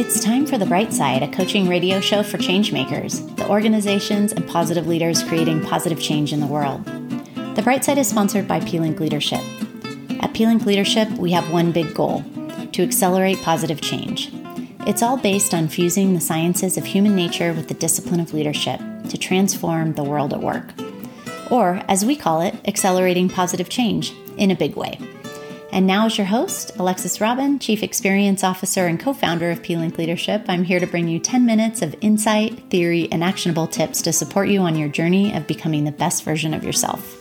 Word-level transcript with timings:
It's 0.00 0.22
time 0.22 0.46
for 0.46 0.58
The 0.58 0.64
Bright 0.64 0.92
Side, 0.92 1.24
a 1.24 1.28
coaching 1.28 1.68
radio 1.68 1.98
show 1.98 2.22
for 2.22 2.38
changemakers, 2.38 3.34
the 3.34 3.48
organizations 3.48 4.32
and 4.32 4.48
positive 4.48 4.86
leaders 4.86 5.24
creating 5.24 5.64
positive 5.64 6.00
change 6.00 6.32
in 6.32 6.38
the 6.38 6.46
world. 6.46 6.84
The 7.56 7.62
Bright 7.62 7.84
Side 7.84 7.98
is 7.98 8.06
sponsored 8.06 8.46
by 8.46 8.60
pLink 8.60 9.00
Leadership. 9.00 9.40
At 10.22 10.34
pLink 10.34 10.66
Leadership, 10.66 11.10
we 11.18 11.32
have 11.32 11.50
one 11.50 11.72
big 11.72 11.96
goal 11.96 12.22
to 12.70 12.82
accelerate 12.84 13.38
positive 13.38 13.80
change. 13.80 14.30
It's 14.86 15.02
all 15.02 15.16
based 15.16 15.52
on 15.52 15.66
fusing 15.66 16.14
the 16.14 16.20
sciences 16.20 16.78
of 16.78 16.84
human 16.84 17.16
nature 17.16 17.52
with 17.52 17.66
the 17.66 17.74
discipline 17.74 18.20
of 18.20 18.32
leadership 18.32 18.78
to 19.08 19.18
transform 19.18 19.94
the 19.94 20.04
world 20.04 20.32
at 20.32 20.40
work. 20.40 20.74
Or, 21.50 21.82
as 21.88 22.04
we 22.04 22.14
call 22.14 22.40
it, 22.40 22.54
accelerating 22.68 23.28
positive 23.28 23.68
change 23.68 24.14
in 24.36 24.52
a 24.52 24.56
big 24.56 24.76
way. 24.76 24.96
And 25.70 25.86
now, 25.86 26.06
as 26.06 26.16
your 26.16 26.26
host, 26.26 26.72
Alexis 26.78 27.20
Robin, 27.20 27.58
Chief 27.58 27.82
Experience 27.82 28.42
Officer 28.42 28.86
and 28.86 28.98
co 28.98 29.12
founder 29.12 29.50
of 29.50 29.62
pLink 29.62 29.98
Leadership, 29.98 30.46
I'm 30.48 30.64
here 30.64 30.80
to 30.80 30.86
bring 30.86 31.08
you 31.08 31.18
10 31.18 31.44
minutes 31.44 31.82
of 31.82 31.94
insight, 32.00 32.70
theory, 32.70 33.06
and 33.12 33.22
actionable 33.22 33.66
tips 33.66 34.00
to 34.02 34.12
support 34.12 34.48
you 34.48 34.60
on 34.62 34.76
your 34.76 34.88
journey 34.88 35.34
of 35.36 35.46
becoming 35.46 35.84
the 35.84 35.92
best 35.92 36.24
version 36.24 36.54
of 36.54 36.64
yourself. 36.64 37.16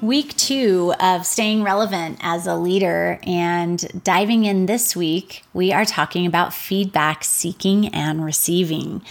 Week 0.00 0.36
two 0.36 0.94
of 1.00 1.26
staying 1.26 1.64
relevant 1.64 2.18
as 2.20 2.46
a 2.46 2.54
leader, 2.54 3.18
and 3.24 4.04
diving 4.04 4.44
in 4.44 4.66
this 4.66 4.94
week, 4.94 5.42
we 5.52 5.72
are 5.72 5.84
talking 5.84 6.24
about 6.24 6.54
feedback 6.54 7.24
seeking 7.24 7.88
and 7.88 8.24
receiving. 8.24 9.02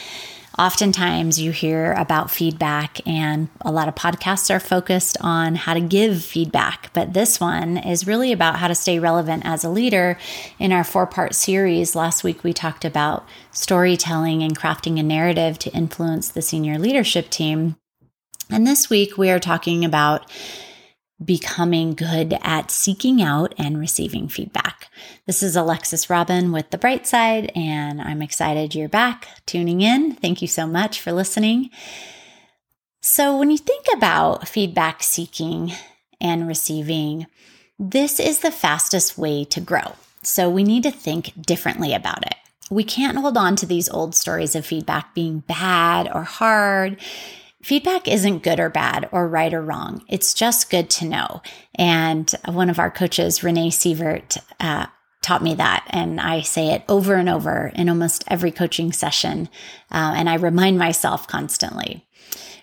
Oftentimes, 0.58 1.38
you 1.38 1.52
hear 1.52 1.92
about 1.94 2.32
feedback, 2.32 3.06
and 3.06 3.50
a 3.60 3.72
lot 3.72 3.90
of 3.90 3.96
podcasts 3.96 4.50
are 4.50 4.60
focused 4.60 5.18
on 5.20 5.56
how 5.56 5.74
to 5.74 5.82
give 5.82 6.24
feedback. 6.24 6.92
But 6.94 7.14
this 7.14 7.42
one 7.42 7.76
is 7.76 8.08
really 8.08 8.32
about 8.32 8.60
how 8.60 8.70
to 8.70 8.76
stay 8.76 8.98
relevant 8.98 9.44
as 9.46 9.66
a 9.66 9.70
leader. 9.70 10.18
In 10.58 10.72
our 10.72 10.86
four 10.86 11.08
part 11.08 11.36
series, 11.36 11.94
last 11.94 12.24
week 12.24 12.46
we 12.46 12.54
talked 12.54 12.86
about 12.86 13.28
storytelling 13.52 14.44
and 14.44 14.58
crafting 14.58 14.98
a 14.98 15.04
narrative 15.04 15.60
to 15.60 15.74
influence 15.74 16.30
the 16.30 16.42
senior 16.42 16.80
leadership 16.80 17.30
team. 17.30 17.76
And 18.50 18.66
this 18.66 18.90
week 18.90 19.18
we 19.18 19.30
are 19.32 19.40
talking 19.40 19.84
about 19.84 20.32
becoming 21.24 21.94
good 21.94 22.38
at 22.42 22.70
seeking 22.70 23.22
out 23.22 23.54
and 23.58 23.80
receiving 23.80 24.28
feedback. 24.28 24.90
This 25.26 25.42
is 25.42 25.56
Alexis 25.56 26.10
Robin 26.10 26.52
with 26.52 26.70
The 26.72 26.78
Bright 26.78 27.08
Side, 27.08 27.52
and 27.56 28.02
I'm 28.02 28.22
excited 28.22 28.76
you're 28.76 28.90
back 28.90 29.28
tuning 29.46 29.82
in. 29.82 30.14
Thank 30.14 30.42
you 30.42 30.48
so 30.48 30.68
much 30.68 31.00
for 31.00 31.12
listening. 31.12 31.70
So, 33.02 33.38
when 33.38 33.52
you 33.52 33.58
think 33.58 33.86
about 33.94 34.48
feedback 34.48 35.04
seeking 35.04 35.72
and 36.20 36.48
receiving, 36.48 37.28
this 37.80 38.20
is 38.20 38.40
the 38.40 38.52
fastest 38.52 39.18
way 39.18 39.46
to 39.46 39.62
grow. 39.62 39.94
So, 40.22 40.50
we 40.50 40.64
need 40.64 40.84
to 40.84 40.92
think 40.92 41.40
differently 41.42 41.94
about 41.94 42.26
it. 42.26 42.36
We 42.70 42.84
can't 42.84 43.20
hold 43.20 43.38
on 43.38 43.56
to 43.58 43.66
these 43.66 43.88
old 43.90 44.16
stories 44.16 44.56
of 44.56 44.66
feedback 44.66 45.14
being 45.14 45.40
bad 45.42 46.10
or 46.14 46.24
hard 46.24 46.98
feedback 47.66 48.08
isn't 48.08 48.44
good 48.44 48.60
or 48.60 48.70
bad 48.70 49.10
or 49.12 49.28
right 49.28 49.52
or 49.52 49.62
wrong. 49.62 50.04
It's 50.08 50.36
just 50.36 50.70
good 50.70 50.88
to 50.92 51.06
know. 51.06 51.42
And 51.74 52.30
one 52.46 52.70
of 52.70 52.78
our 52.78 52.92
coaches, 52.92 53.44
Renee 53.44 53.72
Sievert, 53.72 54.38
uh, 54.60 54.86
taught 55.24 55.42
me 55.42 55.56
that. 55.56 55.84
And 55.90 56.22
I 56.22 56.42
say 56.42 56.68
it 56.68 56.84
over 56.88 57.16
and 57.16 57.28
over 57.28 57.72
in 57.74 57.90
almost 57.90 58.24
every 58.28 58.52
coaching 58.52 58.94
session. 58.94 59.50
Uh, 59.90 60.14
and 60.16 60.30
I 60.30 60.36
remind 60.36 60.78
myself 60.78 61.28
constantly. 61.28 62.06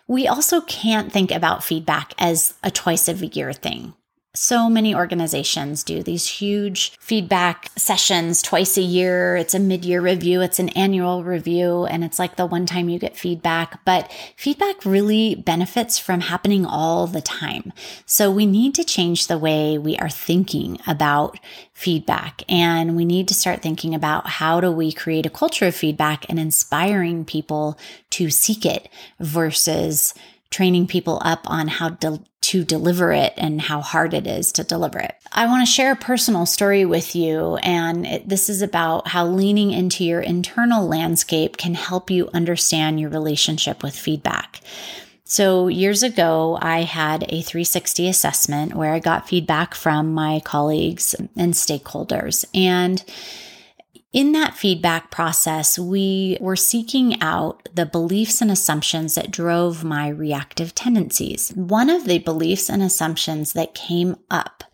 We 0.07 0.29
also 0.29 0.61
can't 0.61 1.11
think 1.11 1.33
about 1.33 1.65
feedback 1.65 2.13
as 2.17 2.55
a 2.63 2.71
twice 2.71 3.09
a 3.09 3.15
year 3.15 3.53
thing. 3.53 3.95
So 4.35 4.71
many 4.71 4.95
organizations 4.95 5.85
do 5.85 6.03
these 6.03 6.27
huge 6.27 6.93
feedback 6.99 7.71
sessions 7.77 8.41
twice 8.41 8.79
a 8.79 8.83
year. 8.83 9.37
It's 9.37 9.53
a 9.53 9.59
mid 9.59 9.85
year 9.85 10.01
review, 10.01 10.41
it's 10.41 10.59
an 10.59 10.71
annual 10.71 11.23
review, 11.23 11.85
and 11.85 12.03
it's 12.03 12.19
like 12.19 12.37
the 12.37 12.47
one 12.47 12.65
time 12.65 12.89
you 12.89 12.99
get 12.99 13.15
feedback. 13.15 13.85
But 13.85 14.11
feedback 14.35 14.87
really 14.87 15.35
benefits 15.35 15.99
from 15.99 16.21
happening 16.21 16.65
all 16.65 17.07
the 17.07 17.21
time. 17.21 17.75
So 18.07 18.31
we 18.31 18.47
need 18.47 18.75
to 18.77 18.85
change 18.85 19.27
the 19.27 19.37
way 19.37 19.77
we 19.77 19.99
are 19.99 20.09
thinking 20.09 20.79
about 20.87 21.39
feedback. 21.75 22.43
And 22.49 22.97
we 22.97 23.05
need 23.05 23.29
to 23.29 23.35
start 23.35 23.61
thinking 23.61 23.95
about 23.95 24.27
how 24.27 24.63
do 24.63 24.73
we 24.73 24.93
create 24.93 25.27
a 25.27 25.31
culture 25.31 25.67
of 25.67 25.75
feedback 25.75 26.25
and 26.31 26.41
inspiring 26.41 27.27
people 27.27 27.79
to 28.13 28.31
seek 28.31 28.65
it 28.65 28.89
versus 29.21 30.15
training 30.53 30.87
people 30.87 31.21
up 31.25 31.41
on 31.51 31.67
how 31.67 31.89
to, 31.89 32.21
to 32.43 32.63
deliver 32.63 33.13
it 33.13 33.33
and 33.37 33.61
how 33.61 33.81
hard 33.81 34.15
it 34.15 34.27
is 34.27 34.53
to 34.53 34.63
deliver 34.63 35.01
it. 35.01 35.15
I 35.33 35.47
want 35.47 35.67
to 35.67 35.73
share 35.73 35.93
a 35.93 35.97
personal 35.97 36.47
story 36.47 36.85
with 36.85 37.17
you, 37.17 37.57
and 37.57 38.07
it, 38.07 38.29
this 38.29 38.49
is 38.49 38.63
about 38.63 39.09
how 39.09 39.27
leaning 39.27 39.73
into 39.73 40.05
your 40.05 40.21
internal 40.21 40.87
landscape 40.87 41.57
can 41.57 41.75
help 41.75 42.11
you 42.11 42.29
understand 42.35 43.01
your 43.01 43.11
relationship 43.11 43.83
with 43.83 43.97
feedback. 43.97 44.61
So, 45.25 45.69
years 45.69 46.03
ago, 46.03 46.59
I 46.61 46.83
had 46.83 47.23
a 47.23 47.41
360 47.41 48.07
assessment 48.07 48.75
where 48.75 48.93
I 48.93 48.99
got 48.99 49.29
feedback 49.29 49.75
from 49.75 50.13
my 50.13 50.41
colleagues 50.45 51.15
and 51.15 51.55
stakeholders. 51.55 52.45
And 52.55 53.03
in 54.13 54.33
that 54.33 54.55
feedback 54.55 55.11
process, 55.11 55.79
we 55.79 56.37
were 56.41 56.57
seeking 56.57 57.21
out 57.23 57.69
the 57.75 57.87
beliefs 57.87 58.43
and 58.43 58.51
assumptions 58.51 59.15
that 59.15 59.31
drove 59.31 59.85
my 59.85 60.09
reactive 60.09 60.75
tendencies. 60.75 61.51
One 61.55 61.89
of 61.89 62.05
the 62.05 62.19
beliefs 62.19 62.69
and 62.69 62.83
assumptions 62.83 63.55
that 63.55 63.75
came 63.75 64.17
up 64.31 64.65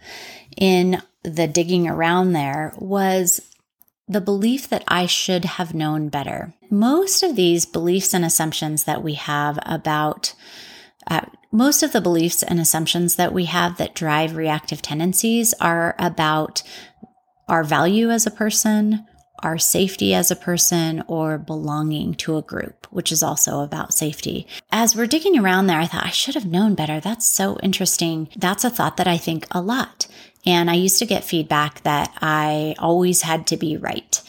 in 0.57 1.03
the 1.23 1.47
digging 1.47 1.87
around 1.87 2.33
there 2.33 2.75
was 2.79 3.41
the 4.09 4.21
belief 4.21 4.69
that 4.71 4.85
I 4.89 5.07
should 5.07 5.45
have 5.45 5.75
known 5.75 6.09
better. 6.09 6.55
Most 6.71 7.23
of 7.23 7.37
these 7.37 7.67
beliefs 7.67 8.15
and 8.15 8.25
assumptions 8.25 8.85
that 8.85 9.05
we 9.05 9.15
have 9.15 9.59
about 9.63 10.35
uh, 11.07 11.27
most 11.53 11.83
of 11.83 11.93
the 11.93 12.01
beliefs 12.01 12.43
and 12.43 12.59
assumptions 12.59 13.17
that 13.17 13.33
we 13.33 13.45
have 13.45 13.77
that 13.79 13.95
drive 13.95 14.37
reactive 14.37 14.83
tendencies 14.83 15.55
are 15.61 15.95
about 15.99 16.63
our 17.49 17.65
value 17.65 18.11
as 18.11 18.27
a 18.27 18.31
person, 18.31 19.07
our 19.41 19.59
safety 19.59 20.15
as 20.15 20.31
a 20.31 20.37
person 20.37 21.03
or 21.07 21.39
belonging 21.39 22.15
to 22.15 22.37
a 22.37 22.43
group, 22.43 22.87
which 22.91 23.13
is 23.13 23.23
also 23.23 23.61
about 23.61 23.95
safety. 23.95 24.47
As 24.71 24.95
we're 24.95 25.07
digging 25.07 25.39
around 25.39 25.67
there, 25.67 25.81
I 25.81 25.87
thought 25.87 26.07
I 26.07 26.11
should 26.11 26.35
have 26.35 26.47
known 26.47 26.75
better. 26.75 27.01
That's 27.01 27.27
so 27.27 27.59
interesting. 27.63 28.29
That's 28.37 28.65
a 28.65 28.71
thought 28.71 28.97
that 28.97 29.09
I 29.09 29.17
think 29.17 29.47
a 29.51 29.61
lot. 29.61 30.07
And 30.47 30.71
I 30.71 30.75
used 30.75 30.99
to 31.01 31.07
get 31.07 31.25
feedback 31.25 31.83
that 31.83 32.13
I 32.21 32.75
always 32.79 33.23
had 33.23 33.47
to 33.49 33.57
be 33.57 33.77
right. 33.77 34.23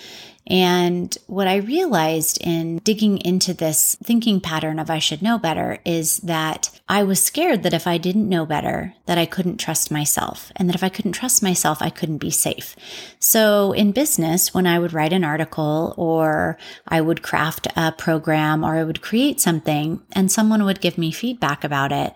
And 0.50 1.16
what 1.28 1.48
I 1.48 1.58
realized 1.58 2.40
in 2.42 2.80
digging 2.80 3.20
into 3.20 3.54
this 3.54 3.96
thinking 4.04 4.42
pattern 4.42 4.80
of 4.80 4.90
I 4.90 4.98
should 4.98 5.22
know 5.22 5.38
better 5.38 5.78
is 5.86 6.18
that 6.20 6.72
I 6.88 7.04
was 7.04 7.22
scared 7.22 7.62
that 7.64 7.74
if 7.74 7.86
I 7.86 8.00
didn't 8.00 8.28
know 8.28 8.48
better, 8.48 8.96
that 9.06 9.20
I 9.20 9.28
couldn't 9.28 9.58
trust 9.58 9.92
myself. 9.92 10.52
And 10.56 10.68
that 10.68 10.76
if 10.76 10.84
I 10.84 10.90
couldn't 10.90 11.12
trust 11.12 11.44
myself, 11.44 11.82
I 11.82 11.92
couldn't 11.92 12.18
be 12.18 12.32
safe. 12.32 12.76
So 13.20 13.74
in 13.74 13.92
business, 13.92 14.54
when 14.54 14.66
I 14.66 14.80
would 14.80 14.94
write 14.94 15.14
an 15.14 15.24
article 15.24 15.94
or 15.98 16.58
I 16.88 17.02
would 17.02 17.22
craft 17.22 17.68
a 17.76 17.92
program 17.92 18.64
or 18.64 18.76
I 18.76 18.84
would 18.84 19.02
create 19.02 19.40
something 19.40 20.02
and 20.14 20.32
someone 20.32 20.66
would 20.66 20.82
give 20.82 20.98
me 20.98 21.12
feedback 21.12 21.64
about 21.64 21.92
it, 21.92 22.16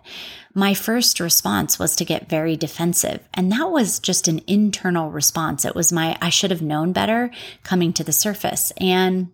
my 0.53 0.73
first 0.73 1.19
response 1.19 1.79
was 1.79 1.95
to 1.95 2.05
get 2.05 2.29
very 2.29 2.55
defensive. 2.55 3.21
And 3.33 3.51
that 3.51 3.71
was 3.71 3.99
just 3.99 4.27
an 4.27 4.41
internal 4.45 5.09
response. 5.09 5.65
It 5.65 5.75
was 5.75 5.91
my, 5.91 6.17
I 6.21 6.29
should 6.29 6.51
have 6.51 6.61
known 6.61 6.93
better 6.93 7.31
coming 7.63 7.91
to 7.93 8.03
the 8.03 8.11
surface. 8.11 8.71
And 8.77 9.31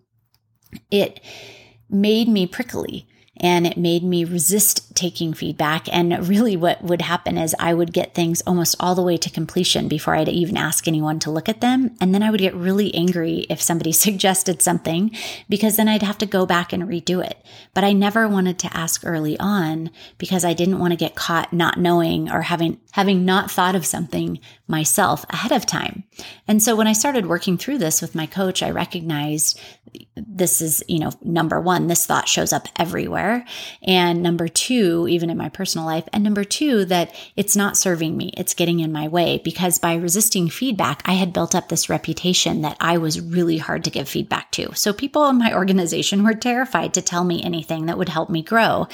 it 0.90 1.20
made 1.90 2.28
me 2.28 2.46
prickly 2.46 3.06
and 3.40 3.66
it 3.66 3.78
made 3.78 4.04
me 4.04 4.24
resist 4.24 4.94
taking 4.94 5.32
feedback. 5.32 5.88
And 5.92 6.28
really, 6.28 6.56
what 6.56 6.82
would 6.82 7.00
happen 7.00 7.38
is 7.38 7.56
I 7.58 7.72
would 7.72 7.92
get 7.92 8.14
things 8.14 8.42
almost 8.46 8.76
all 8.78 8.94
the 8.94 9.02
way 9.02 9.16
to 9.16 9.30
completion 9.30 9.88
before 9.88 10.14
I'd 10.14 10.28
even 10.28 10.58
ask 10.58 10.86
anyone 10.86 11.18
to 11.20 11.30
look 11.30 11.48
at 11.48 11.62
them. 11.62 11.96
And 12.02 12.14
then 12.14 12.22
I 12.22 12.30
would 12.30 12.40
get 12.40 12.54
really 12.54 12.94
angry 12.94 13.46
if 13.48 13.62
somebody 13.62 13.92
suggested 14.00 14.60
something 14.60 15.16
because 15.48 15.76
then 15.76 15.88
I'd 15.88 16.02
have 16.02 16.18
to 16.18 16.26
go 16.26 16.44
back 16.44 16.72
and 16.72 16.82
redo 16.82 17.24
it. 17.24 17.42
But 17.72 17.84
I 17.84 17.94
never 17.94 18.28
wanted 18.28 18.58
to 18.60 18.76
ask 18.76 19.06
early 19.06 19.38
on 19.40 19.90
because 20.18 20.44
I 20.44 20.52
didn't 20.52 20.78
want 20.78 20.92
to 20.92 20.96
get 20.96 21.14
caught 21.14 21.52
not 21.52 21.78
knowing 21.78 22.30
or 22.30 22.42
having, 22.42 22.78
having 22.92 23.24
not 23.24 23.50
thought 23.50 23.74
of 23.74 23.86
something 23.86 24.38
myself 24.68 25.24
ahead 25.30 25.52
of 25.52 25.64
time. 25.64 26.04
And 26.46 26.62
so 26.62 26.76
when 26.76 26.86
I 26.86 26.92
started 26.92 27.26
working 27.26 27.56
through 27.56 27.78
this 27.78 28.02
with 28.02 28.14
my 28.14 28.26
coach, 28.26 28.62
I 28.62 28.70
recognized 28.70 29.58
this 30.14 30.60
is, 30.60 30.82
you 30.88 30.98
know, 30.98 31.10
number 31.22 31.60
one, 31.60 31.86
this 31.86 32.06
thought 32.06 32.28
shows 32.28 32.52
up 32.52 32.68
everywhere. 32.76 33.29
And 33.82 34.22
number 34.22 34.48
two, 34.48 35.06
even 35.08 35.30
in 35.30 35.36
my 35.36 35.48
personal 35.48 35.86
life. 35.86 36.08
And 36.12 36.22
number 36.22 36.44
two, 36.44 36.84
that 36.86 37.14
it's 37.36 37.56
not 37.56 37.76
serving 37.76 38.16
me. 38.16 38.32
It's 38.36 38.54
getting 38.54 38.80
in 38.80 38.92
my 38.92 39.08
way 39.08 39.40
because 39.44 39.78
by 39.78 39.94
resisting 39.94 40.48
feedback, 40.48 41.02
I 41.04 41.14
had 41.14 41.32
built 41.32 41.54
up 41.54 41.68
this 41.68 41.88
reputation 41.88 42.62
that 42.62 42.76
I 42.80 42.98
was 42.98 43.20
really 43.20 43.58
hard 43.58 43.84
to 43.84 43.90
give 43.90 44.08
feedback 44.08 44.50
to. 44.52 44.74
So 44.74 44.92
people 44.92 45.26
in 45.28 45.38
my 45.38 45.54
organization 45.60 46.24
were 46.24 46.34
terrified 46.34 46.94
to 46.94 47.02
tell 47.02 47.24
me 47.24 47.42
anything 47.42 47.86
that 47.86 47.98
would 47.98 48.08
help 48.08 48.30
me 48.30 48.42
grow. 48.42 48.88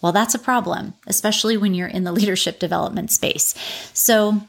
Well, 0.00 0.12
that's 0.12 0.34
a 0.34 0.38
problem, 0.38 0.94
especially 1.06 1.56
when 1.56 1.74
you're 1.74 1.88
in 1.88 2.04
the 2.04 2.12
leadership 2.12 2.58
development 2.58 3.10
space. 3.10 3.54
So 3.92 4.42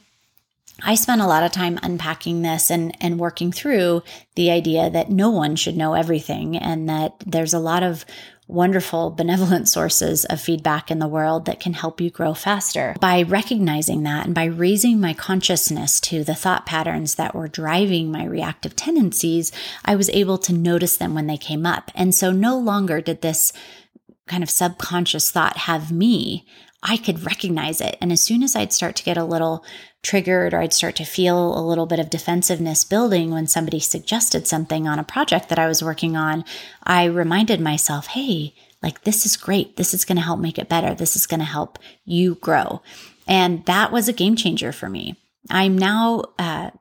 I 0.84 0.96
spent 0.96 1.22
a 1.22 1.28
lot 1.28 1.44
of 1.44 1.52
time 1.52 1.80
unpacking 1.84 2.42
this 2.42 2.70
and, 2.70 2.96
and 3.02 3.20
working 3.20 3.52
through 3.52 4.04
the 4.36 4.52
idea 4.52 4.90
that 4.90 5.10
no 5.10 5.30
one 5.30 5.56
should 5.56 5.78
know 5.78 5.94
everything 5.94 6.58
and 6.58 6.90
that 6.90 7.16
there's 7.26 7.54
a 7.54 7.60
lot 7.60 7.84
of 7.84 8.06
wonderful, 8.48 9.10
benevolent 9.12 9.68
sources 9.70 10.26
of 10.26 10.42
feedback 10.42 10.92
in 10.92 11.00
the 11.00 11.08
world 11.08 11.46
that 11.46 11.60
can 11.60 11.74
help 11.74 12.02
you 12.02 12.10
grow 12.10 12.34
faster. 12.34 12.96
By 13.00 13.24
recognizing 13.24 14.04
that 14.04 14.26
and 14.26 14.36
by 14.36 14.46
raising 14.46 15.00
my 15.00 15.14
consciousness 15.14 16.00
to 16.02 16.24
the 16.24 16.36
thought 16.36 16.66
patterns 16.66 17.16
that 17.16 17.34
were 17.34 17.48
driving 17.48 18.12
my 18.12 18.26
reactive 18.26 18.76
tendencies, 18.76 19.52
I 19.86 19.96
was 19.96 20.10
able 20.10 20.38
to 20.40 20.54
notice 20.54 20.98
them 20.98 21.16
when 21.16 21.28
they 21.28 21.38
came 21.38 21.66
up. 21.66 21.92
And 21.96 22.14
so 22.14 22.32
no 22.32 22.58
longer 22.58 23.02
did 23.02 23.22
this 23.22 23.54
kind 24.28 24.44
of 24.44 24.50
subconscious 24.50 25.32
thought 25.32 25.58
have 25.58 25.92
me. 25.92 26.46
I 26.84 26.98
could 26.98 27.26
recognize 27.26 27.80
it. 27.80 27.98
And 28.02 28.12
as 28.12 28.22
soon 28.22 28.42
as 28.42 28.56
I'd 28.56 28.74
start 28.74 28.96
to 28.98 29.04
get 29.04 29.18
a 29.18 29.24
little 29.24 29.64
triggered 30.02 30.54
or 30.54 30.62
I'd 30.62 30.74
start 30.74 30.96
to 30.96 31.06
feel 31.06 31.58
a 31.58 31.62
little 31.62 31.86
bit 31.86 32.00
of 32.00 32.10
defensiveness 32.10 32.84
building 32.84 33.32
when 33.32 33.46
somebody 33.46 33.80
suggested 33.80 34.48
something 34.48 34.88
on 34.88 34.98
a 34.98 35.04
project 35.04 35.50
that 35.50 35.60
I 35.60 35.68
was 35.68 35.84
working 35.84 36.18
on, 36.18 36.44
I 36.84 37.06
reminded 37.06 37.62
myself, 37.62 38.08
hey, 38.08 38.56
like 38.82 39.04
this 39.04 39.26
is 39.26 39.38
great. 39.38 39.78
This 39.78 39.94
is 39.94 40.06
going 40.06 40.16
to 40.16 40.24
help 40.24 40.40
make 40.40 40.58
it 40.58 40.70
better. 40.70 40.96
This 40.96 41.16
is 41.16 41.28
going 41.28 41.40
to 41.40 41.46
help 41.46 41.78
you 42.04 42.36
grow. 42.36 42.82
And 43.28 43.64
that 43.66 43.92
was 43.92 44.08
a 44.08 44.14
game 44.14 44.36
changer 44.36 44.72
for 44.72 44.90
me. 44.90 45.16
I'm 45.50 45.78
now 45.78 46.24
uh, 46.40 46.72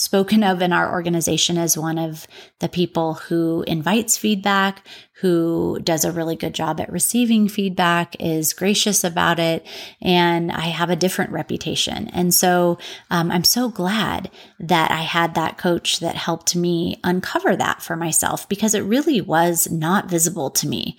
spoken 0.00 0.42
of 0.42 0.62
in 0.62 0.72
our 0.72 0.90
organization 0.90 1.58
as 1.58 1.76
one 1.76 1.98
of 1.98 2.26
the 2.58 2.68
people 2.68 3.14
who 3.14 3.62
invites 3.66 4.16
feedback, 4.16 4.86
who 5.20 5.78
does 5.82 6.04
a 6.04 6.12
really 6.12 6.36
good 6.36 6.54
job 6.54 6.80
at 6.80 6.90
receiving 6.90 7.48
feedback, 7.48 8.16
is 8.18 8.54
gracious 8.54 9.04
about 9.04 9.38
it, 9.38 9.66
and 10.00 10.50
I 10.50 10.68
have 10.68 10.90
a 10.90 10.96
different 10.96 11.32
reputation. 11.32 12.08
And 12.08 12.32
so 12.32 12.78
um, 13.10 13.30
I'm 13.30 13.44
so 13.44 13.68
glad 13.68 14.30
that 14.58 14.90
I 14.90 15.02
had 15.02 15.34
that 15.34 15.58
coach 15.58 16.00
that 16.00 16.16
helped 16.16 16.56
me 16.56 16.98
uncover 17.04 17.54
that 17.56 17.82
for 17.82 17.96
myself 17.96 18.48
because 18.48 18.74
it 18.74 18.80
really 18.80 19.20
was 19.20 19.70
not 19.70 20.08
visible 20.08 20.50
to 20.50 20.66
me 20.66 20.96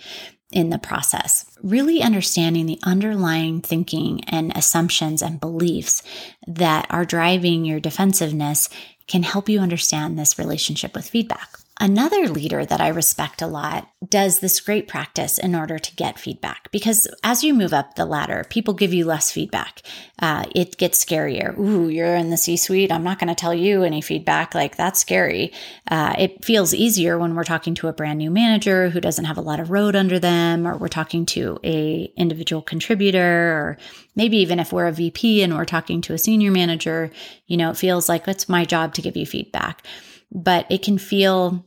in 0.51 0.69
the 0.69 0.77
process. 0.77 1.45
Really 1.63 2.01
understanding 2.01 2.65
the 2.65 2.79
underlying 2.83 3.61
thinking 3.61 4.23
and 4.25 4.51
assumptions 4.55 5.21
and 5.21 5.39
beliefs 5.39 6.03
that 6.45 6.87
are 6.89 7.05
driving 7.05 7.63
your 7.63 7.79
defensiveness 7.79 8.69
can 9.07 9.23
help 9.23 9.49
you 9.49 9.59
understand 9.59 10.17
this 10.17 10.39
relationship 10.39 10.95
with 10.95 11.09
feedback. 11.09 11.60
Another 11.83 12.27
leader 12.27 12.63
that 12.63 12.79
I 12.79 12.89
respect 12.89 13.41
a 13.41 13.47
lot 13.47 13.89
does 14.07 14.37
this 14.37 14.59
great 14.59 14.87
practice 14.87 15.39
in 15.39 15.55
order 15.55 15.79
to 15.79 15.95
get 15.95 16.19
feedback 16.19 16.71
because 16.71 17.07
as 17.23 17.43
you 17.43 17.55
move 17.55 17.73
up 17.73 17.95
the 17.95 18.05
ladder, 18.05 18.45
people 18.47 18.75
give 18.75 18.93
you 18.93 19.03
less 19.03 19.31
feedback. 19.31 19.81
Uh, 20.19 20.45
it 20.53 20.77
gets 20.77 21.03
scarier. 21.03 21.57
Ooh, 21.57 21.89
you're 21.89 22.15
in 22.15 22.29
the 22.29 22.37
C 22.37 22.55
suite. 22.55 22.91
I'm 22.91 23.03
not 23.03 23.17
going 23.17 23.29
to 23.29 23.35
tell 23.35 23.55
you 23.55 23.81
any 23.81 23.99
feedback. 23.99 24.53
Like 24.53 24.75
that's 24.75 24.99
scary. 24.99 25.53
Uh, 25.89 26.13
it 26.19 26.45
feels 26.45 26.75
easier 26.75 27.17
when 27.17 27.33
we're 27.33 27.43
talking 27.43 27.73
to 27.73 27.87
a 27.87 27.93
brand 27.93 28.19
new 28.19 28.29
manager 28.29 28.91
who 28.91 29.01
doesn't 29.01 29.25
have 29.25 29.39
a 29.39 29.41
lot 29.41 29.59
of 29.59 29.71
road 29.71 29.95
under 29.95 30.19
them, 30.19 30.67
or 30.67 30.77
we're 30.77 30.87
talking 30.87 31.25
to 31.25 31.57
a 31.63 32.13
individual 32.15 32.61
contributor, 32.61 33.53
or 33.53 33.77
maybe 34.15 34.37
even 34.37 34.59
if 34.59 34.71
we're 34.71 34.85
a 34.85 34.91
VP 34.91 35.41
and 35.41 35.55
we're 35.55 35.65
talking 35.65 35.99
to 36.01 36.13
a 36.13 36.19
senior 36.19 36.51
manager. 36.51 37.09
You 37.47 37.57
know, 37.57 37.71
it 37.71 37.77
feels 37.77 38.07
like 38.07 38.27
it's 38.27 38.47
my 38.47 38.65
job 38.65 38.93
to 38.93 39.01
give 39.01 39.17
you 39.17 39.25
feedback, 39.25 39.83
but 40.31 40.67
it 40.69 40.83
can 40.83 40.99
feel 40.99 41.65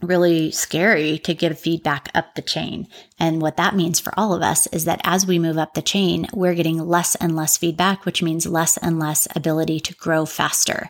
really 0.00 0.50
scary 0.50 1.18
to 1.18 1.34
give 1.34 1.58
feedback 1.58 2.08
up 2.14 2.34
the 2.34 2.42
chain. 2.42 2.86
And 3.18 3.42
what 3.42 3.56
that 3.56 3.74
means 3.74 3.98
for 3.98 4.12
all 4.16 4.32
of 4.32 4.42
us 4.42 4.66
is 4.68 4.84
that 4.84 5.00
as 5.04 5.26
we 5.26 5.38
move 5.38 5.58
up 5.58 5.74
the 5.74 5.82
chain, 5.82 6.26
we're 6.32 6.54
getting 6.54 6.78
less 6.78 7.14
and 7.16 7.34
less 7.34 7.56
feedback, 7.56 8.04
which 8.04 8.22
means 8.22 8.46
less 8.46 8.76
and 8.76 8.98
less 8.98 9.26
ability 9.34 9.80
to 9.80 9.94
grow 9.94 10.24
faster. 10.24 10.88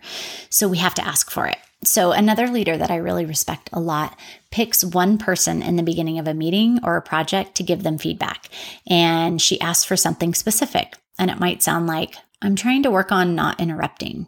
So 0.50 0.68
we 0.68 0.78
have 0.78 0.94
to 0.94 1.06
ask 1.06 1.30
for 1.30 1.46
it. 1.46 1.58
So, 1.84 2.10
another 2.10 2.48
leader 2.48 2.76
that 2.76 2.90
I 2.90 2.96
really 2.96 3.24
respect 3.24 3.70
a 3.72 3.78
lot 3.78 4.18
picks 4.50 4.84
one 4.84 5.16
person 5.16 5.62
in 5.62 5.76
the 5.76 5.84
beginning 5.84 6.18
of 6.18 6.26
a 6.26 6.34
meeting 6.34 6.80
or 6.82 6.96
a 6.96 7.02
project 7.02 7.54
to 7.54 7.62
give 7.62 7.84
them 7.84 7.98
feedback. 7.98 8.48
And 8.88 9.40
she 9.40 9.60
asks 9.60 9.84
for 9.84 9.96
something 9.96 10.34
specific. 10.34 10.96
And 11.20 11.30
it 11.30 11.38
might 11.38 11.62
sound 11.62 11.86
like, 11.86 12.16
I'm 12.42 12.56
trying 12.56 12.82
to 12.82 12.90
work 12.90 13.12
on 13.12 13.36
not 13.36 13.60
interrupting, 13.60 14.26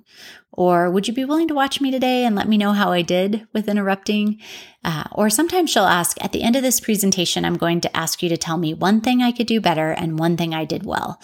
or 0.61 0.91
would 0.91 1.09
you 1.09 1.15
be 1.15 1.25
willing 1.25 1.49
to 1.49 1.55
watch 1.55 1.81
me 1.81 1.91
today 1.91 2.27
and 2.27 2.37
let 2.37 2.47
me 2.47 2.59
know 2.59 2.75
how 2.75 2.93
I 2.93 3.01
did 3.01 3.49
with 3.55 3.67
interrupting? 3.67 4.39
Uh, 4.83 5.05
or 5.12 5.29
sometimes 5.29 5.71
she'll 5.71 5.85
ask, 5.85 6.23
at 6.25 6.33
the 6.33 6.43
end 6.43 6.57
of 6.57 6.62
this 6.62 6.81
presentation, 6.81 7.45
I'm 7.45 7.59
going 7.59 7.83
to 7.83 7.97
ask 7.97 8.23
you 8.23 8.31
to 8.31 8.39
tell 8.39 8.57
me 8.57 8.73
one 8.73 9.03
thing 9.03 9.23
I 9.23 9.31
could 9.31 9.47
do 9.47 9.61
better 9.61 9.91
and 9.91 10.19
one 10.19 10.39
thing 10.39 10.55
I 10.55 10.65
did 10.65 10.85
well. 10.87 11.21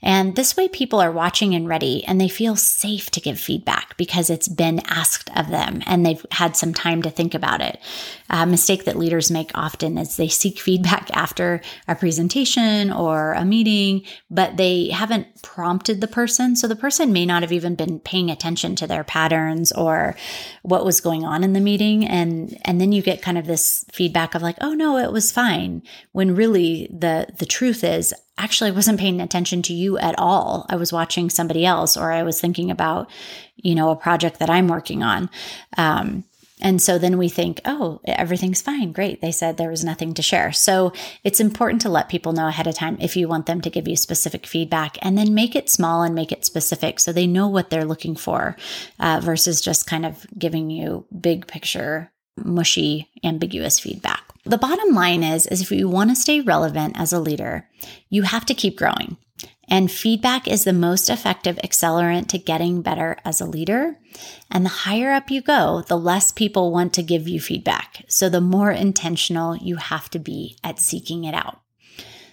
And 0.00 0.36
this 0.36 0.56
way, 0.56 0.68
people 0.68 1.00
are 1.00 1.10
watching 1.10 1.54
and 1.54 1.68
ready 1.68 2.04
and 2.04 2.20
they 2.20 2.28
feel 2.28 2.54
safe 2.54 3.10
to 3.10 3.20
give 3.20 3.38
feedback 3.38 3.96
because 3.96 4.30
it's 4.30 4.46
been 4.46 4.80
asked 4.86 5.28
of 5.36 5.50
them 5.50 5.82
and 5.86 6.06
they've 6.06 6.24
had 6.30 6.56
some 6.56 6.72
time 6.72 7.02
to 7.02 7.10
think 7.10 7.34
about 7.34 7.60
it. 7.60 7.80
A 8.28 8.46
mistake 8.46 8.84
that 8.84 8.98
leaders 8.98 9.30
make 9.30 9.50
often 9.56 9.98
is 9.98 10.16
they 10.16 10.28
seek 10.28 10.60
feedback 10.60 11.10
after 11.12 11.62
a 11.88 11.96
presentation 11.96 12.92
or 12.92 13.32
a 13.32 13.44
meeting, 13.44 14.04
but 14.30 14.56
they 14.56 14.88
haven't 14.90 15.42
prompted 15.42 16.00
the 16.00 16.06
person. 16.06 16.54
So 16.54 16.68
the 16.68 16.76
person 16.76 17.12
may 17.12 17.26
not 17.26 17.42
have 17.42 17.52
even 17.52 17.74
been 17.74 17.98
paying 17.98 18.30
attention 18.30 18.76
their 18.86 19.04
patterns 19.04 19.72
or 19.72 20.16
what 20.62 20.84
was 20.84 21.00
going 21.00 21.24
on 21.24 21.44
in 21.44 21.52
the 21.52 21.60
meeting. 21.60 22.06
And, 22.06 22.58
and 22.64 22.80
then 22.80 22.92
you 22.92 23.02
get 23.02 23.22
kind 23.22 23.38
of 23.38 23.46
this 23.46 23.84
feedback 23.92 24.34
of 24.34 24.42
like, 24.42 24.56
oh 24.60 24.74
no, 24.74 24.98
it 24.98 25.12
was 25.12 25.32
fine. 25.32 25.82
When 26.12 26.34
really 26.34 26.88
the, 26.90 27.28
the 27.38 27.46
truth 27.46 27.84
is 27.84 28.14
actually 28.38 28.70
I 28.70 28.74
wasn't 28.74 29.00
paying 29.00 29.20
attention 29.20 29.62
to 29.62 29.74
you 29.74 29.98
at 29.98 30.18
all. 30.18 30.66
I 30.68 30.76
was 30.76 30.92
watching 30.92 31.30
somebody 31.30 31.64
else 31.66 31.96
or 31.96 32.10
I 32.10 32.22
was 32.22 32.40
thinking 32.40 32.70
about, 32.70 33.10
you 33.56 33.74
know, 33.74 33.90
a 33.90 33.96
project 33.96 34.38
that 34.38 34.50
I'm 34.50 34.68
working 34.68 35.02
on. 35.02 35.28
Um, 35.76 36.24
and 36.62 36.80
so 36.80 36.98
then 36.98 37.18
we 37.18 37.28
think, 37.28 37.60
oh, 37.64 38.00
everything's 38.04 38.62
fine. 38.62 38.92
Great. 38.92 39.20
They 39.20 39.32
said 39.32 39.56
there 39.56 39.70
was 39.70 39.84
nothing 39.84 40.14
to 40.14 40.22
share. 40.22 40.52
So 40.52 40.92
it's 41.24 41.40
important 41.40 41.82
to 41.82 41.88
let 41.88 42.08
people 42.08 42.32
know 42.32 42.48
ahead 42.48 42.66
of 42.66 42.74
time 42.74 42.96
if 43.00 43.16
you 43.16 43.28
want 43.28 43.46
them 43.46 43.60
to 43.62 43.70
give 43.70 43.88
you 43.88 43.96
specific 43.96 44.46
feedback 44.46 44.96
and 45.02 45.16
then 45.16 45.34
make 45.34 45.54
it 45.54 45.70
small 45.70 46.02
and 46.02 46.14
make 46.14 46.32
it 46.32 46.44
specific 46.44 47.00
so 47.00 47.12
they 47.12 47.26
know 47.26 47.48
what 47.48 47.70
they're 47.70 47.84
looking 47.84 48.16
for 48.16 48.56
uh, 48.98 49.20
versus 49.22 49.60
just 49.60 49.86
kind 49.86 50.04
of 50.04 50.26
giving 50.38 50.70
you 50.70 51.06
big 51.20 51.46
picture, 51.46 52.10
mushy, 52.36 53.08
ambiguous 53.24 53.78
feedback. 53.78 54.22
The 54.44 54.58
bottom 54.58 54.94
line 54.94 55.22
is, 55.22 55.46
is 55.46 55.60
if 55.60 55.70
you 55.70 55.88
want 55.88 56.10
to 56.10 56.16
stay 56.16 56.40
relevant 56.40 56.98
as 56.98 57.12
a 57.12 57.20
leader, 57.20 57.68
you 58.08 58.22
have 58.22 58.46
to 58.46 58.54
keep 58.54 58.78
growing. 58.78 59.16
And 59.70 59.90
feedback 59.90 60.48
is 60.48 60.64
the 60.64 60.72
most 60.72 61.08
effective 61.08 61.56
accelerant 61.62 62.26
to 62.28 62.38
getting 62.38 62.82
better 62.82 63.16
as 63.24 63.40
a 63.40 63.46
leader. 63.46 63.98
And 64.50 64.64
the 64.64 64.70
higher 64.70 65.12
up 65.12 65.30
you 65.30 65.40
go, 65.40 65.84
the 65.86 65.96
less 65.96 66.32
people 66.32 66.72
want 66.72 66.92
to 66.94 67.02
give 67.04 67.28
you 67.28 67.40
feedback. 67.40 68.04
So 68.08 68.28
the 68.28 68.40
more 68.40 68.72
intentional 68.72 69.56
you 69.56 69.76
have 69.76 70.10
to 70.10 70.18
be 70.18 70.56
at 70.64 70.80
seeking 70.80 71.22
it 71.22 71.34
out. 71.34 71.60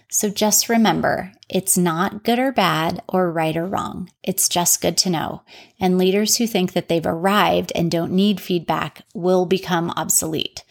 So 0.09 0.29
just 0.29 0.69
remember, 0.69 1.33
it's 1.49 1.77
not 1.77 2.23
good 2.23 2.39
or 2.39 2.51
bad 2.51 3.03
or 3.07 3.31
right 3.31 3.55
or 3.55 3.65
wrong. 3.65 4.09
It's 4.23 4.47
just 4.49 4.81
good 4.81 4.97
to 4.99 5.09
know. 5.09 5.43
And 5.79 5.97
leaders 5.97 6.37
who 6.37 6.47
think 6.47 6.73
that 6.73 6.87
they've 6.87 7.05
arrived 7.05 7.73
and 7.75 7.91
don't 7.91 8.13
need 8.13 8.39
feedback 8.39 9.01
will 9.13 9.45
become 9.45 9.91
obsolete. 9.91 10.63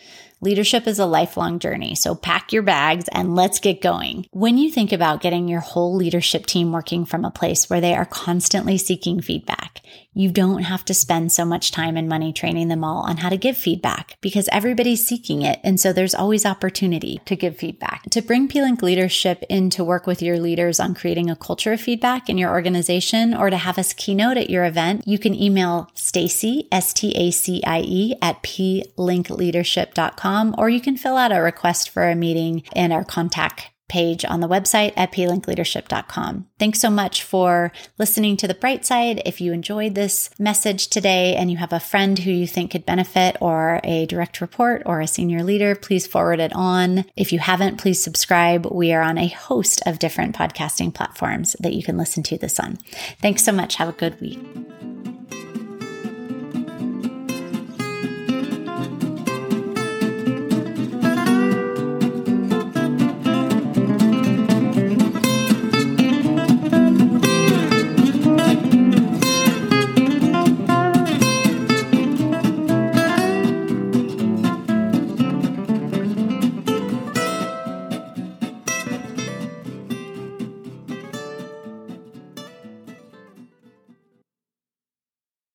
Leadership 0.43 0.87
is 0.87 0.99
a 0.99 1.07
lifelong 1.07 1.59
journey, 1.59 1.95
so 1.95 2.15
pack 2.15 2.53
your 2.53 2.63
bags 2.63 3.09
and 3.11 3.35
let's 3.35 3.59
get 3.59 3.81
going. 3.81 4.27
When 4.33 4.59
you 4.59 4.71
think 4.71 4.93
about 4.93 5.23
getting 5.23 5.49
your 5.49 5.61
whole 5.61 5.97
leadership 5.97 6.45
team 6.45 6.73
working 6.73 7.07
from 7.07 7.25
a 7.25 7.31
place 7.31 7.71
where 7.71 7.81
they 7.81 7.95
are 7.95 8.05
constantly 8.05 8.77
seeking 8.77 9.23
feedback, 9.23 9.76
you 10.13 10.31
don't 10.31 10.63
have 10.63 10.85
to 10.87 10.95
spend 10.95 11.33
so 11.33 11.45
much 11.45 11.71
time 11.71 11.97
and 11.97 12.09
money 12.09 12.33
training 12.33 12.69
them 12.69 12.85
all 12.85 13.03
on 13.03 13.19
how 13.19 13.29
to 13.29 13.37
give 13.37 13.57
feedback 13.57 14.17
because 14.21 14.49
everybody's 14.51 15.07
seeking 15.07 15.43
it. 15.43 15.61
And 15.63 15.79
so 15.79 15.93
there's 15.93 16.15
always 16.15 16.47
opportunity 16.47 17.21
to 17.27 17.37
give 17.37 17.57
feedback. 17.57 18.03
To 18.11 18.23
bring 18.23 18.49
pLink 18.49 18.83
leadership 18.83 19.45
in 19.49 19.71
to 19.71 19.85
work 19.85 20.07
with 20.07 20.23
your 20.23 20.39
leaders 20.39 20.81
on 20.81 20.95
creating 20.95 21.31
a 21.31 21.37
culture 21.37 21.73
of 21.73 21.81
feedback 21.81 22.29
in 22.29 22.39
your 22.39 22.51
organization 22.51 23.35
or 23.35 23.51
to 23.51 23.57
have 23.57 23.79
us 23.79 23.93
keynote 23.93 24.37
at 24.37 24.51
your 24.51 24.65
event, 24.65 25.07
you 25.07 25.19
can 25.19 25.35
email 25.35 25.91
Stacy, 25.95 26.69
Stacie, 26.73 28.13
at 28.23 28.43
plinkleadership.com, 28.43 30.55
or 30.59 30.69
you 30.69 30.81
can 30.81 30.97
fill 30.97 31.17
out 31.17 31.33
a 31.33 31.41
request 31.41 31.91
for 31.91 32.09
a 32.09 32.15
meeting 32.15 32.63
in 32.75 32.93
our 32.93 33.05
contact 33.05 33.71
page 33.89 34.25
on 34.25 34.41
the 34.41 34.49
website 34.49 34.95
atplinkleadership.com. 34.95 36.47
Thanks 36.59 36.81
so 36.81 36.91
much 36.91 37.23
for 37.23 37.73
listening 37.99 38.37
to 38.39 38.49
the 38.49 38.55
bright 38.55 38.85
side. 38.85 39.23
If 39.25 39.41
you 39.41 39.53
enjoyed 39.53 39.95
this 39.95 40.31
message 40.39 40.89
today 40.89 41.37
and 41.37 41.51
you 41.51 41.57
have 41.59 41.73
a 41.73 41.81
friend 41.81 42.19
who 42.19 42.31
you 42.31 42.47
think 42.47 42.71
could 42.71 42.87
benefit 42.87 43.37
or 43.41 43.81
a 43.85 44.07
direct 44.07 44.41
report 44.41 44.83
or 44.87 45.01
a 45.01 45.07
senior 45.07 45.43
leader, 45.43 45.75
please 45.75 46.07
forward 46.07 46.41
it 46.41 46.53
on. 46.55 47.05
If 47.17 47.33
you 47.33 47.39
haven't, 47.39 47.79
please 47.79 48.03
subscribe. 48.03 48.67
We 48.67 48.93
are 48.93 49.03
on 49.03 49.19
a 49.19 49.29
host 49.29 49.83
of 49.87 49.99
different 49.99 50.37
podcasting 50.37 50.95
platforms 50.95 51.55
that 51.61 51.75
you 51.75 51.83
can 51.83 51.97
listen 51.97 52.23
to 52.25 52.39
this 52.39 52.59
on. 52.59 52.77
Thanks 53.21 53.45
so 53.45 53.53
much. 53.53 53.77
Have 53.77 53.89
a 53.89 53.93
good 53.93 54.21
week. 54.21 54.39